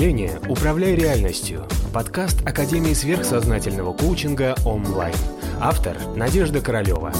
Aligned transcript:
мышления 0.00 0.40
«Управляй 0.48 0.94
реальностью»– 0.94 1.68
подкаст 1.92 2.40
Академии 2.46 2.94
сверхсознательного 2.94 3.92
коучинга 3.94 4.54
онлайн. 4.64 5.14
Автор– 5.60 5.94
Надежда 6.16 6.62
Королева. 6.62 7.10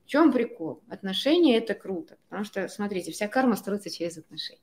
В 0.00 0.06
чем 0.06 0.32
прикол? 0.32 0.82
Отношения– 0.90 1.58
это 1.58 1.74
круто, 1.74 2.16
потому 2.28 2.44
что, 2.44 2.66
смотрите, 2.66 3.12
вся 3.12 3.28
карма 3.28 3.54
строится 3.54 3.88
через 3.88 4.18
отношения. 4.18 4.58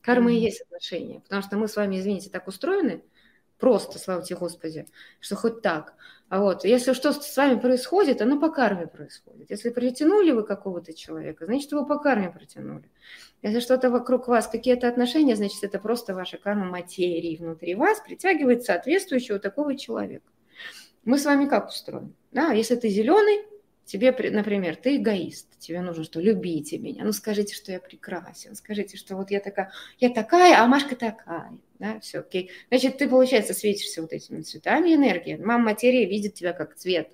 Карма 0.00 0.32
mm-hmm. 0.32 0.34
и 0.34 0.40
есть 0.40 0.62
отношения, 0.62 1.20
потому 1.20 1.42
что 1.42 1.56
мы 1.56 1.68
с 1.68 1.76
вами, 1.76 2.00
извините, 2.00 2.30
так 2.30 2.48
устроены– 2.48 3.04
Просто, 3.60 3.98
слава 3.98 4.22
тебе, 4.22 4.38
Господи, 4.38 4.86
что 5.20 5.36
хоть 5.36 5.60
так. 5.60 5.94
А 6.30 6.40
вот, 6.40 6.64
если 6.64 6.94
что 6.94 7.12
с 7.12 7.36
вами 7.36 7.58
происходит, 7.58 8.22
оно 8.22 8.40
по 8.40 8.50
карме 8.50 8.86
происходит. 8.86 9.50
Если 9.50 9.68
притянули 9.68 10.30
вы 10.30 10.44
какого-то 10.44 10.94
человека, 10.94 11.44
значит, 11.44 11.72
его 11.72 11.84
по 11.84 11.98
карме 11.98 12.30
протянули. 12.30 12.88
Если 13.42 13.60
что-то 13.60 13.90
вокруг 13.90 14.28
вас, 14.28 14.46
какие-то 14.46 14.88
отношения, 14.88 15.36
значит, 15.36 15.62
это 15.62 15.78
просто 15.78 16.14
ваша 16.14 16.38
карма 16.38 16.64
материи 16.64 17.36
внутри 17.36 17.74
вас 17.74 18.00
притягивает 18.00 18.64
соответствующего 18.64 19.38
такого 19.38 19.76
человека. 19.76 20.30
Мы 21.04 21.18
с 21.18 21.24
вами 21.24 21.46
как 21.46 21.68
устроены? 21.68 22.12
Да, 22.32 22.52
если 22.52 22.76
ты 22.76 22.88
зеленый, 22.88 23.44
тебе, 23.90 24.12
например, 24.30 24.76
ты 24.76 24.96
эгоист, 24.96 25.58
тебе 25.58 25.80
нужно 25.80 26.04
что, 26.04 26.20
любите 26.20 26.78
меня, 26.78 27.02
ну 27.04 27.10
скажите, 27.10 27.56
что 27.56 27.72
я 27.72 27.80
прекрасен, 27.80 28.54
скажите, 28.54 28.96
что 28.96 29.16
вот 29.16 29.32
я 29.32 29.40
такая, 29.40 29.72
я 29.98 30.10
такая, 30.10 30.62
а 30.62 30.66
Машка 30.68 30.94
такая, 30.94 31.58
да, 31.80 31.98
все, 31.98 32.20
окей. 32.20 32.52
Значит, 32.68 32.98
ты, 32.98 33.08
получается, 33.08 33.52
светишься 33.52 34.00
вот 34.00 34.12
этими 34.12 34.42
цветами 34.42 34.94
энергии, 34.94 35.34
мама 35.34 35.64
материя 35.70 36.04
видит 36.06 36.34
тебя 36.34 36.52
как 36.52 36.76
цвет, 36.76 37.10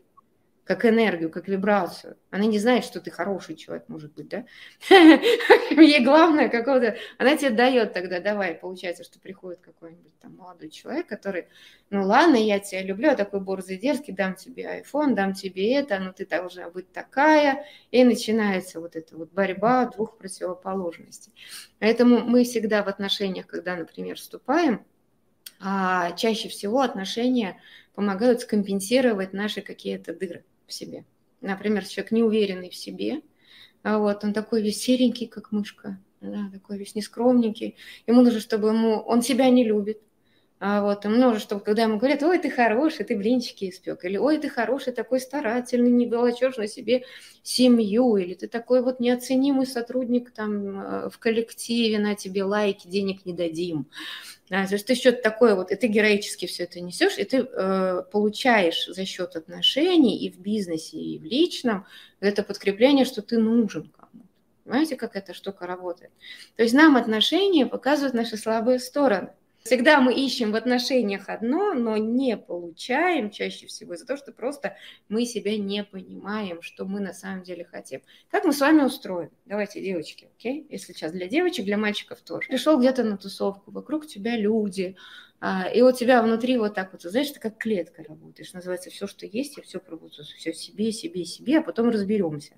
как 0.67 0.85
энергию, 0.85 1.31
как 1.31 1.47
вибрацию. 1.47 2.17
Она 2.31 2.45
не 2.47 2.59
знает, 2.59 2.85
что 2.85 3.01
ты 3.01 3.13
хороший 3.13 3.55
человек, 3.55 3.85
может 3.87 4.13
быть, 4.15 4.29
да? 4.29 4.45
Ей 4.91 6.05
главное 6.05 6.49
какого-то... 6.49 6.97
Она 7.19 7.37
тебе 7.37 7.51
дает 7.51 7.93
тогда, 7.93 8.19
давай, 8.19 8.57
получается, 8.57 9.05
что 9.05 9.21
приходит 9.21 9.61
какой-нибудь 9.61 10.19
там 10.19 10.35
молодой 10.35 10.71
человек, 10.71 11.07
который, 11.07 11.47
ну 11.91 12.05
ладно, 12.05 12.35
я 12.35 12.59
тебя 12.59 12.83
люблю, 12.83 13.11
я 13.11 13.15
такой 13.15 13.39
борзый 13.39 13.79
дерзкий, 13.79 14.13
дам 14.13 14.35
тебе 14.35 14.83
iPhone, 14.83 15.15
дам 15.15 15.35
тебе 15.35 15.73
это, 15.73 16.01
но 16.01 16.13
ты 16.13 16.27
должна 16.27 16.69
быть 16.69 16.91
такая. 16.91 17.65
И 17.93 18.03
начинается 18.03 18.81
вот 18.81 18.97
эта 18.97 19.17
вот 19.17 19.33
борьба 19.33 19.87
двух 19.87 20.19
противоположностей. 20.19 21.33
Поэтому 21.79 22.25
мы 22.25 22.43
всегда 22.43 22.83
в 22.83 22.89
отношениях, 22.89 23.47
когда, 23.47 23.77
например, 23.77 24.17
вступаем, 24.17 24.85
а 25.61 26.11
чаще 26.17 26.49
всего 26.49 26.81
отношения 26.81 27.61
помогают 27.95 28.41
скомпенсировать 28.41 29.33
наши 29.33 29.63
какие-то 29.63 30.13
дыры 30.13 30.45
в 30.67 30.73
себе. 30.73 31.05
Например, 31.41 31.87
человек 31.87 32.13
неуверенный 32.13 32.71
в 32.71 32.75
себе, 32.75 33.23
а 33.83 33.99
вот 33.99 34.25
он 34.25 34.33
такой 34.33 34.63
весь 34.63 34.83
серенький, 34.83 35.27
как 35.27 35.53
мышка, 35.53 36.01
да, 36.21 36.51
такой 36.53 36.79
весь 36.79 36.95
нескромненький. 36.95 37.77
Ему 38.07 38.23
нужно, 38.23 38.41
чтобы 38.41 38.69
ему... 38.69 39.01
Он 39.01 39.23
себя 39.23 39.49
не 39.51 39.65
любит. 39.65 40.01
А 40.59 40.81
вот, 40.83 41.05
нужно, 41.05 41.39
чтобы 41.39 41.61
когда 41.61 41.83
ему 41.83 41.99
говорят, 41.99 42.23
ой, 42.23 42.39
ты 42.39 42.51
хороший, 42.51 43.05
ты 43.05 43.15
блинчики 43.15 43.69
испек, 43.69 44.03
или 44.07 44.17
ой, 44.17 44.39
ты 44.39 44.49
хороший, 44.49 44.95
такой 44.95 45.21
старательный, 45.21 45.91
не 45.91 46.07
волочешь 46.07 46.57
на 46.57 46.67
себе 46.67 47.05
семью, 47.43 48.17
или 48.17 48.33
ты 48.33 48.49
такой 48.49 48.83
вот 48.83 48.99
неоценимый 48.99 49.67
сотрудник 49.67 50.31
там 50.31 50.81
э, 50.81 51.11
в 51.11 51.19
коллективе, 51.19 51.99
на 51.99 52.15
тебе 52.15 52.43
лайки, 52.43 52.89
денег 52.89 53.27
не 53.27 53.35
дадим. 53.35 53.87
Да, 54.49 54.65
то 54.67 54.75
есть 54.75 54.87
ты 54.87 54.95
что-то 54.95 55.21
такое 55.21 55.57
вот, 55.57 55.73
и 55.73 55.77
ты 55.77 55.89
героически 55.89 56.47
все 56.47 56.63
это 56.63 56.81
несешь, 56.81 57.19
и 57.19 57.25
ты 57.25 57.39
э, 57.39 58.03
получаешь 58.11 58.87
за 58.87 59.05
счет 59.05 59.37
отношений 59.37 60.25
и 60.25 60.31
в 60.31 60.39
бизнесе, 60.39 60.97
и 60.97 61.19
в 61.19 61.25
личном 61.25 61.85
это 62.21 62.43
подкрепление, 62.43 63.05
что 63.05 63.21
ты 63.21 63.39
нужен 63.39 63.91
кому-то. 63.91 64.27
Понимаете, 64.65 64.97
как 64.97 65.17
эта 65.17 65.35
штука 65.35 65.67
работает? 65.67 66.13
То 66.57 66.63
есть 66.63 66.75
нам 66.75 66.97
отношения 66.97 67.67
показывают 67.67 68.15
наши 68.15 68.39
слабые 68.39 68.79
стороны. 68.79 69.33
Всегда 69.67 70.01
мы 70.01 70.15
ищем 70.15 70.53
в 70.53 70.55
отношениях 70.55 71.29
одно, 71.29 71.75
но 71.75 71.97
не 71.97 72.37
получаем 72.37 73.31
чаще 73.31 73.67
всего 73.67 73.95
из-за 73.95 74.07
того, 74.07 74.17
что 74.17 74.31
просто 74.31 74.77
мы 75.09 75.27
себя 75.27 75.59
не 75.59 75.83
понимаем, 75.83 76.63
что 76.63 76.85
мы 76.85 77.01
на 77.01 77.13
самом 77.13 77.43
деле 77.43 77.65
хотим. 77.65 78.01
Как 78.31 78.45
мы 78.45 78.53
с 78.53 78.61
вами 78.61 78.83
устроены? 78.83 79.33
Давайте, 79.45 79.83
девочки, 79.83 80.29
окей? 80.39 80.69
Если 80.71 80.93
сейчас 80.93 81.11
для 81.11 81.27
девочек, 81.27 81.65
для 81.65 81.79
мальчиков 81.79 82.21
тоже. 82.21 82.47
Пришел 82.47 82.79
где-то 82.79 83.03
на 83.03 83.17
тусовку, 83.17 83.73
вокруг 83.73 84.07
тебя 84.07 84.37
люди, 84.37 84.95
а, 85.41 85.69
и 85.69 85.83
у 85.83 85.91
тебя 85.91 86.23
внутри 86.23 86.59
вот 86.59 86.75
так 86.75 86.93
вот, 86.93 87.03
знаешь, 87.03 87.31
ты 87.31 87.41
как 87.41 87.59
клетка 87.59 88.05
работаешь, 88.05 88.53
называется 88.53 88.91
все, 88.91 89.09
что 89.09 89.27
есть, 89.27 89.57
я 89.57 89.65
все 89.65 89.81
пробую, 89.81 90.11
все 90.11 90.55
себе, 90.55 90.93
себе, 90.93 91.25
себе, 91.25 91.59
а 91.59 91.63
потом 91.63 91.91
разберемся. 91.91 92.55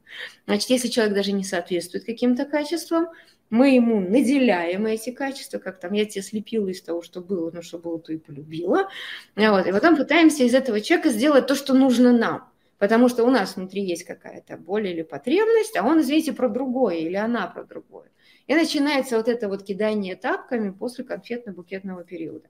Значит, 0.46 0.68
если 0.68 0.88
человек 0.88 1.14
даже 1.14 1.32
не 1.32 1.42
соответствует 1.42 2.04
каким-то 2.04 2.44
качествам, 2.44 3.08
мы 3.50 3.74
ему 3.74 4.00
наделяем 4.00 4.86
эти 4.86 5.10
качества, 5.10 5.58
как 5.58 5.80
там 5.80 5.92
я 5.92 6.04
тебя 6.04 6.22
слепила 6.22 6.68
из 6.68 6.82
того, 6.82 7.02
что 7.02 7.20
было, 7.20 7.50
но 7.50 7.62
что 7.62 7.78
было, 7.78 7.98
то 7.98 8.12
и 8.12 8.18
полюбила. 8.18 8.88
Вот. 9.36 9.66
И 9.66 9.72
потом 9.72 9.96
пытаемся 9.96 10.44
из 10.44 10.54
этого 10.54 10.80
человека 10.80 11.10
сделать 11.10 11.46
то, 11.46 11.54
что 11.54 11.74
нужно 11.74 12.12
нам. 12.12 12.50
Потому 12.78 13.08
что 13.08 13.24
у 13.24 13.30
нас 13.30 13.56
внутри 13.56 13.82
есть 13.82 14.04
какая-то 14.04 14.56
боль 14.56 14.86
или 14.86 15.02
потребность, 15.02 15.76
а 15.76 15.82
он, 15.82 16.00
извините, 16.00 16.32
про 16.32 16.48
другое, 16.48 16.96
или 16.96 17.16
она 17.16 17.48
про 17.48 17.64
другое. 17.64 18.08
И 18.46 18.54
начинается 18.54 19.16
вот 19.16 19.28
это 19.28 19.48
вот 19.48 19.64
кидание 19.64 20.14
тапками 20.14 20.70
после 20.70 21.04
конфетно-букетного 21.04 22.04
периода. 22.04 22.48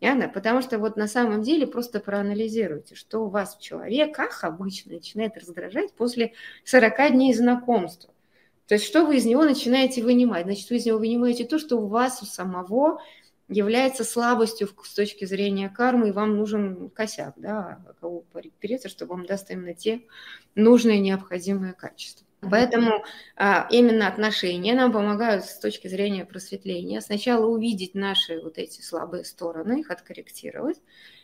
Ясно? 0.00 0.28
Потому 0.28 0.62
что 0.62 0.78
вот 0.78 0.96
на 0.96 1.06
самом 1.06 1.42
деле 1.42 1.66
просто 1.66 2.00
проанализируйте, 2.00 2.94
что 2.94 3.24
у 3.24 3.28
вас 3.28 3.56
в 3.56 3.60
человеках 3.60 4.44
обычно 4.44 4.94
начинает 4.94 5.36
раздражать 5.36 5.92
после 5.92 6.32
40 6.64 7.12
дней 7.12 7.34
знакомства. 7.34 8.12
То 8.66 8.74
есть 8.74 8.86
что 8.86 9.04
вы 9.04 9.16
из 9.16 9.24
него 9.24 9.44
начинаете 9.44 10.02
вынимать? 10.02 10.44
Значит, 10.44 10.68
вы 10.70 10.76
из 10.76 10.86
него 10.86 10.98
вынимаете 10.98 11.44
то, 11.44 11.58
что 11.58 11.76
у 11.76 11.86
вас 11.86 12.22
у 12.22 12.26
самого 12.26 13.00
является 13.48 14.02
слабостью 14.02 14.68
с 14.82 14.94
точки 14.94 15.24
зрения 15.24 15.68
кармы, 15.68 16.08
и 16.08 16.12
вам 16.12 16.36
нужен 16.36 16.90
косяк, 16.90 17.34
да, 17.36 17.80
кого 18.00 18.24
переться, 18.58 18.88
чтобы 18.88 19.14
вам 19.14 19.26
даст 19.26 19.50
именно 19.50 19.74
те 19.74 20.02
нужные 20.56 20.98
необходимые 20.98 21.74
качества. 21.74 22.26
Поэтому 22.40 23.04
а, 23.36 23.66
именно 23.70 24.06
отношения 24.08 24.74
нам 24.74 24.92
помогают 24.92 25.44
с 25.44 25.58
точки 25.58 25.88
зрения 25.88 26.24
просветления. 26.24 27.00
Сначала 27.00 27.46
увидеть 27.46 27.94
наши 27.94 28.40
вот 28.40 28.58
эти 28.58 28.82
слабые 28.82 29.24
стороны, 29.24 29.80
их 29.80 29.90
откорректировать, 29.90 30.80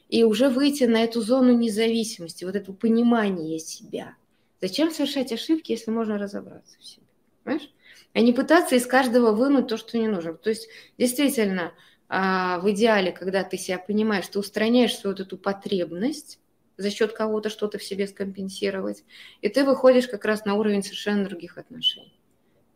и 0.08 0.24
уже 0.24 0.48
выйти 0.48 0.84
на 0.84 1.02
эту 1.04 1.22
зону 1.22 1.56
независимости, 1.56 2.44
вот 2.44 2.56
это 2.56 2.72
понимание 2.72 3.58
себя. 3.58 4.16
Зачем 4.60 4.90
совершать 4.90 5.32
ошибки, 5.32 5.72
если 5.72 5.90
можно 5.90 6.18
разобраться 6.18 6.78
в 6.78 6.84
себе? 6.84 7.01
Понимаешь? 7.44 7.70
А 8.12 8.20
не 8.20 8.32
пытаться 8.32 8.76
из 8.76 8.86
каждого 8.86 9.32
вынуть 9.32 9.68
то, 9.68 9.76
что 9.76 9.98
не 9.98 10.08
нужно. 10.08 10.34
То 10.34 10.50
есть, 10.50 10.68
действительно, 10.98 11.72
а, 12.08 12.58
в 12.60 12.70
идеале, 12.72 13.12
когда 13.12 13.42
ты 13.42 13.56
себя 13.56 13.78
понимаешь, 13.78 14.28
ты 14.28 14.38
устраняешь 14.38 14.96
свою 14.96 15.16
вот 15.16 15.26
эту 15.26 15.38
потребность 15.38 16.38
за 16.76 16.90
счет 16.90 17.12
кого-то 17.12 17.48
что-то 17.48 17.78
в 17.78 17.82
себе 17.82 18.06
скомпенсировать, 18.06 19.04
и 19.40 19.48
ты 19.48 19.64
выходишь 19.64 20.08
как 20.08 20.24
раз 20.24 20.44
на 20.44 20.54
уровень 20.54 20.82
совершенно 20.82 21.24
других 21.24 21.58
отношений. 21.58 22.18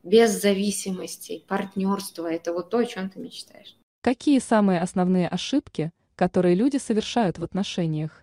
Без 0.02 0.30
зависимости, 0.40 1.44
партнерства. 1.48 2.32
Это 2.32 2.52
вот 2.52 2.70
то, 2.70 2.78
о 2.78 2.84
чем 2.84 3.10
ты 3.10 3.18
мечтаешь. 3.18 3.76
Какие 4.02 4.38
самые 4.38 4.80
основные 4.80 5.26
ошибки, 5.28 5.90
которые 6.14 6.54
люди 6.54 6.76
совершают 6.76 7.38
в 7.38 7.44
отношениях? 7.44 8.22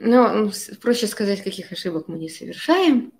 Ну, 0.00 0.50
проще 0.80 1.06
сказать, 1.06 1.42
каких 1.42 1.72
ошибок 1.72 2.08
мы 2.08 2.18
не 2.18 2.28
совершаем. 2.28 3.12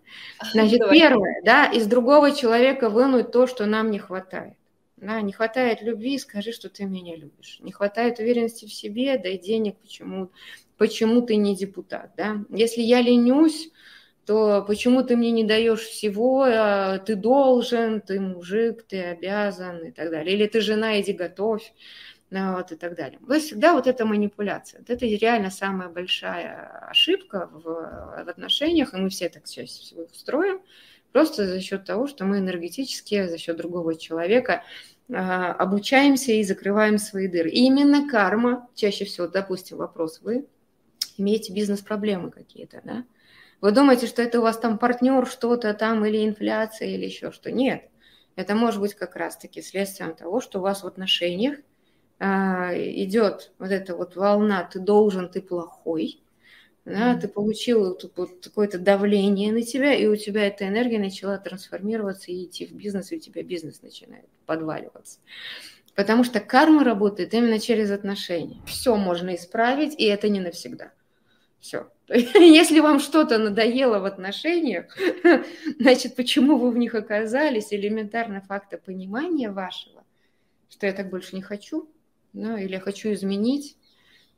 Значит, 0.52 0.80
Давай. 0.80 0.98
первое, 0.98 1.42
да, 1.44 1.66
из 1.66 1.86
другого 1.86 2.32
человека 2.32 2.90
вынуть 2.90 3.30
то, 3.30 3.46
что 3.46 3.66
нам 3.66 3.90
не 3.90 3.98
хватает. 3.98 4.54
Да, 4.96 5.20
не 5.20 5.32
хватает 5.32 5.82
любви, 5.82 6.18
скажи, 6.18 6.52
что 6.52 6.68
ты 6.68 6.84
меня 6.84 7.16
любишь. 7.16 7.58
Не 7.60 7.72
хватает 7.72 8.18
уверенности 8.20 8.64
в 8.64 8.72
себе, 8.72 9.18
дай 9.18 9.38
денег, 9.38 9.76
почему, 9.76 10.30
почему 10.78 11.20
ты 11.20 11.36
не 11.36 11.54
депутат. 11.54 12.12
Да? 12.16 12.44
Если 12.48 12.80
я 12.80 13.02
ленюсь, 13.02 13.70
то 14.24 14.64
почему 14.66 15.02
ты 15.02 15.16
мне 15.16 15.30
не 15.30 15.44
даешь 15.44 15.82
всего, 15.82 16.44
а 16.44 16.98
ты 16.98 17.16
должен, 17.16 18.00
ты 18.00 18.20
мужик, 18.20 18.84
ты 18.84 19.02
обязан 19.02 19.84
и 19.84 19.90
так 19.90 20.10
далее. 20.10 20.34
Или 20.34 20.46
ты 20.46 20.60
жена, 20.60 21.00
иди 21.00 21.12
готовь 21.12 21.74
вот, 22.34 22.72
и 22.72 22.76
так 22.76 22.94
далее. 22.94 23.18
Есть 23.28 23.46
всегда 23.46 23.74
вот 23.74 23.86
эта 23.86 24.04
манипуляция. 24.04 24.80
Вот 24.80 24.90
это 24.90 25.06
реально 25.06 25.50
самая 25.50 25.88
большая 25.88 26.88
ошибка 26.88 27.48
в, 27.52 27.62
в 27.62 28.28
отношениях, 28.28 28.94
и 28.94 28.96
мы 28.96 29.08
все 29.08 29.28
так 29.28 29.44
всего 29.44 30.04
устроим, 30.04 30.60
просто 31.12 31.46
за 31.46 31.60
счет 31.60 31.84
того, 31.84 32.06
что 32.06 32.24
мы 32.24 32.38
энергетически, 32.38 33.26
за 33.26 33.38
счет 33.38 33.56
другого 33.56 33.94
человека 33.94 34.64
э, 35.08 35.14
обучаемся 35.14 36.32
и 36.32 36.42
закрываем 36.42 36.98
свои 36.98 37.28
дыры. 37.28 37.50
И 37.50 37.64
именно 37.66 38.08
карма, 38.08 38.68
чаще 38.74 39.04
всего, 39.04 39.26
допустим, 39.28 39.78
вопрос, 39.78 40.20
вы 40.22 40.46
имеете 41.16 41.52
бизнес-проблемы 41.52 42.30
какие-то, 42.30 42.80
да? 42.84 43.04
Вы 43.60 43.72
думаете, 43.72 44.06
что 44.06 44.20
это 44.20 44.40
у 44.40 44.42
вас 44.42 44.58
там 44.58 44.76
партнер 44.78 45.26
что-то 45.26 45.72
там, 45.72 46.04
или 46.04 46.26
инфляция, 46.26 46.88
или 46.88 47.06
еще 47.06 47.32
что? 47.32 47.50
Нет. 47.50 47.88
Это 48.36 48.54
может 48.54 48.80
быть 48.80 48.94
как 48.94 49.16
раз-таки 49.16 49.62
следствием 49.62 50.14
того, 50.14 50.40
что 50.40 50.58
у 50.58 50.62
вас 50.62 50.82
в 50.82 50.86
отношениях 50.86 51.58
а, 51.58 51.62
идет 52.20 53.52
вот 53.58 53.70
эта 53.70 53.96
вот 53.96 54.16
волна 54.16 54.64
«ты 54.64 54.78
должен, 54.78 55.28
ты 55.28 55.42
плохой», 55.42 56.20
да, 56.84 57.16
ты 57.16 57.28
получил 57.28 57.98
вот 58.16 58.40
какое-то 58.42 58.78
давление 58.78 59.52
на 59.52 59.62
тебя, 59.62 59.94
и 59.94 60.06
у 60.06 60.16
тебя 60.16 60.46
эта 60.46 60.68
энергия 60.68 60.98
начала 60.98 61.38
трансформироваться 61.38 62.30
и 62.30 62.44
идти 62.44 62.66
в 62.66 62.72
бизнес, 62.72 63.10
и 63.10 63.16
у 63.16 63.20
тебя 63.20 63.42
бизнес 63.42 63.80
начинает 63.80 64.26
подваливаться. 64.44 65.18
Потому 65.94 66.24
что 66.24 66.40
карма 66.40 66.84
работает 66.84 67.32
именно 67.32 67.58
через 67.58 67.90
отношения. 67.90 68.60
Все 68.66 68.96
можно 68.96 69.34
исправить, 69.34 69.94
и 69.98 70.04
это 70.04 70.28
не 70.28 70.40
навсегда. 70.40 70.92
Все. 71.58 71.88
Если 72.08 72.80
вам 72.80 73.00
что-то 73.00 73.38
надоело 73.38 74.00
в 74.00 74.04
отношениях, 74.04 74.94
значит, 75.78 76.16
почему 76.16 76.58
вы 76.58 76.70
в 76.70 76.76
них 76.76 76.94
оказались, 76.94 77.72
элементарно 77.72 78.42
факта 78.42 78.76
понимания 78.76 79.50
вашего, 79.50 80.04
что 80.68 80.86
я 80.86 80.92
так 80.92 81.08
больше 81.08 81.34
не 81.34 81.40
хочу, 81.40 81.88
ну, 82.34 82.56
или 82.56 82.72
я 82.72 82.80
хочу 82.80 83.12
изменить, 83.12 83.76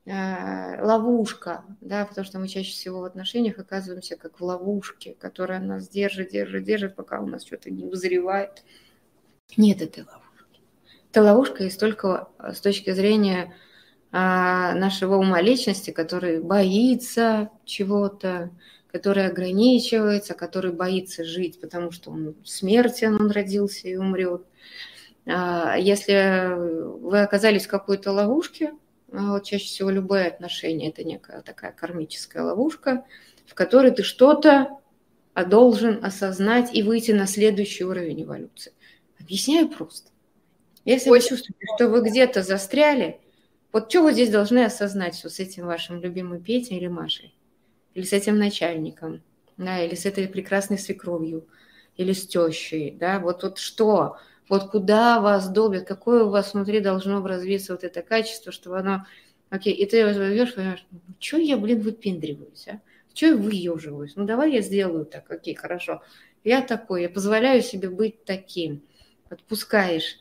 э, 0.05 0.83
ловушка, 0.83 1.65
да, 1.81 2.07
потому 2.07 2.25
что 2.25 2.39
мы 2.39 2.49
чаще 2.49 2.71
всего 2.71 3.01
в 3.01 3.05
отношениях 3.05 3.59
оказываемся 3.59 4.17
как 4.17 4.39
в 4.39 4.45
ловушке, 4.45 5.17
которая 5.19 5.61
нас 5.61 5.89
держит, 5.89 6.31
держит, 6.31 6.65
держит, 6.65 6.95
пока 6.95 7.21
у 7.21 7.27
нас 7.27 7.45
что-то 7.45 7.71
не 7.71 7.85
вызревает. 7.85 8.63
Нет 9.57 9.83
этой 9.83 10.05
ловушки. 10.05 10.61
Эта 11.11 11.23
ловушка 11.23 11.65
есть 11.65 11.81
только 11.81 12.29
э, 12.39 12.53
с 12.53 12.61
точки 12.61 12.93
зрения 12.93 13.55
а, 14.13 14.75
нашего 14.75 15.17
ума 15.17 15.41
личности, 15.41 15.91
который 15.91 16.41
боится 16.41 17.51
чего-то, 17.65 18.51
который 18.91 19.27
ограничивается, 19.27 20.35
который 20.35 20.73
боится 20.73 21.25
жить, 21.25 21.61
потому 21.61 21.91
что 21.91 22.11
он 22.13 22.35
смертен, 22.45 23.21
он 23.21 23.31
родился 23.31 23.89
и 23.89 23.97
умрет. 23.97 24.47
А, 25.27 25.77
если 25.77 26.55
вы 27.01 27.21
оказались 27.23 27.67
в 27.67 27.71
какой-то 27.71 28.13
ловушке, 28.13 28.73
а, 29.13 29.33
вот 29.33 29.45
чаще 29.45 29.67
всего 29.67 29.91
любое 29.91 30.29
отношение– 30.29 30.91
это 30.91 31.05
некая 31.05 31.43
такая 31.43 31.73
кармическая 31.73 32.43
ловушка, 32.43 33.05
в 33.47 33.55
которой 33.55 33.91
ты 33.91 34.03
что-то 34.03 34.79
должен 35.35 36.05
осознать 36.05 36.75
и 36.75 36.83
выйти 36.83 37.13
на 37.13 37.27
следующий 37.27 37.85
уровень 37.85 38.23
эволюции. 38.23 38.73
Объясняю 39.21 39.69
просто. 39.69 40.11
Если 40.85 41.11
Очень... 41.11 41.23
вы 41.23 41.29
чувствуете, 41.29 41.67
что 41.75 41.89
вы 41.89 42.01
где-то 42.03 42.43
застряли, 42.43 43.21
вот 43.73 43.91
что 43.91 44.03
вы 44.03 44.13
здесь 44.13 44.31
должны 44.31 44.65
осознать 44.65 45.21
вот 45.23 45.33
с 45.33 45.41
этим 45.41 45.67
вашим 45.67 46.01
любимым 46.01 46.43
Петей 46.43 46.79
или 46.79 46.87
Машей? 46.87 47.37
Или 47.95 48.05
с 48.05 48.13
этим 48.13 48.39
начальником, 48.39 49.23
да, 49.57 49.83
или 49.83 49.95
с 49.95 50.07
этой 50.07 50.29
прекрасной 50.29 50.79
свекровью, 50.79 51.49
или 51.97 52.13
с 52.13 52.27
тещей, 52.27 52.91
да, 52.93 53.19
вот, 53.19 53.43
вот 53.43 53.59
что, 53.59 54.19
вот 54.49 54.71
куда 54.71 55.21
вас 55.21 55.49
долбят, 55.49 55.87
какое 55.87 56.25
у 56.25 56.31
вас 56.31 56.55
внутри 56.55 56.81
должно 56.81 57.25
развиться 57.27 57.73
вот 57.73 57.85
это 57.85 58.03
качество, 58.03 58.53
чтобы 58.53 58.79
оно, 58.79 59.07
окей, 59.51 59.73
и 59.73 59.87
ты 59.87 60.05
возьмешь, 60.05 60.55
понимаешь, 60.55 60.87
ну, 60.91 61.01
что 61.19 61.39
я, 61.39 61.57
блин, 61.57 61.81
выпендриваюсь, 61.81 62.69
а? 62.69 62.81
Что 63.15 63.27
я 63.27 63.37
выеживаюсь? 63.37 64.15
Ну, 64.15 64.27
давай 64.27 64.53
я 64.53 64.61
сделаю 64.61 65.07
так, 65.07 65.31
окей, 65.31 65.55
хорошо. 65.55 66.03
Я 66.45 66.61
такой, 66.61 67.03
я 67.03 67.09
позволяю 67.09 67.63
себе 67.63 67.89
быть 67.89 68.25
таким. 68.25 68.83
Отпускаешь 69.31 70.21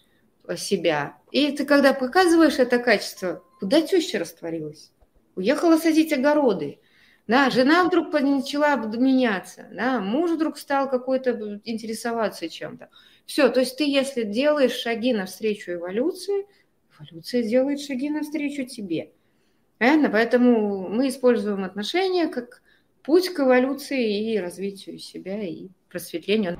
себя. 0.57 1.18
И 1.31 1.51
ты 1.51 1.66
когда 1.66 1.94
показываешь 1.94 2.57
это 2.57 2.80
качество, 2.80 3.44
куда 3.60 3.81
теща 3.81 4.19
растворилась? 4.19 4.92
Уехала 5.36 5.77
садить 5.77 6.13
огороды. 6.13 6.80
Да, 7.27 7.50
жена 7.50 7.83
вдруг 7.83 8.13
начала 8.13 8.75
меняться, 8.75 9.68
да, 9.72 10.00
муж 10.00 10.31
вдруг 10.31 10.60
стал 10.60 10.89
какой-то 10.89 11.60
интересоваться 11.63 12.50
чем-то. 12.50 12.89
Все, 13.25 13.50
то 13.50 13.62
есть 13.62 13.77
ты, 13.77 13.83
если 13.83 14.24
делаешь 14.24 14.74
шаги 14.74 15.12
навстречу 15.12 15.72
эволюции, 15.72 16.45
эволюция 17.00 17.42
делает 17.42 17.81
шаги 17.81 18.12
навстречу 18.12 18.66
тебе. 18.66 19.12
Понятно? 19.80 20.10
Поэтому 20.10 20.88
мы 20.88 21.10
используем 21.10 21.63
отношения 21.63 22.27
как 22.27 22.62
путь 23.04 23.30
к 23.30 23.39
эволюции 23.39 24.33
и 24.33 24.39
развитию 24.39 25.00
себя 25.00 25.42
и 25.42 25.69
просветлению. 25.89 26.60